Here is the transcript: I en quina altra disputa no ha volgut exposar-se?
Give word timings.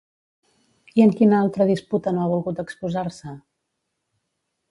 I 0.99 1.03
en 1.05 1.11
quina 1.19 1.41
altra 1.47 1.67
disputa 1.73 2.15
no 2.15 2.23
ha 2.25 2.31
volgut 2.33 2.63
exposar-se? 2.65 3.37